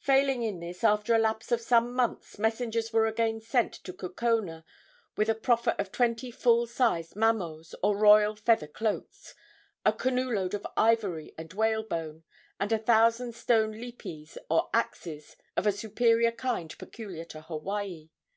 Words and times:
Failing 0.00 0.42
in 0.42 0.58
this, 0.58 0.82
after 0.82 1.14
a 1.14 1.18
lapse 1.20 1.52
of 1.52 1.60
some 1.60 1.94
months 1.94 2.40
messengers 2.40 2.92
were 2.92 3.06
again 3.06 3.40
sent 3.40 3.72
to 3.72 3.92
Kukona 3.92 4.64
with 5.16 5.28
a 5.30 5.34
proffer 5.36 5.76
of 5.78 5.92
twenty 5.92 6.32
full 6.32 6.66
sized 6.66 7.14
mamos, 7.14 7.72
or 7.80 7.96
royal 7.96 8.34
feather 8.34 8.66
cloaks, 8.66 9.32
a 9.86 9.92
canoe 9.92 10.32
load 10.34 10.54
of 10.54 10.66
ivory 10.76 11.32
and 11.38 11.52
whalebone, 11.52 12.24
and 12.58 12.72
a 12.72 12.78
thousand 12.78 13.36
stone 13.36 13.70
lipis, 13.72 14.36
or 14.48 14.70
axes, 14.74 15.36
of 15.56 15.68
a 15.68 15.70
superior 15.70 16.32
kind 16.32 16.76
peculiar 16.76 17.24
to 17.26 17.40
Hawaii. 17.42 18.10